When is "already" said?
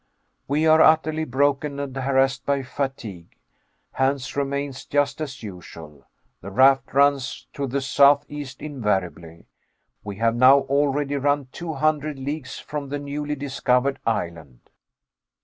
10.61-11.17